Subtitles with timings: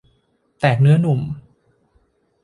[0.59, 1.21] แตกเนื้อหนุ่ม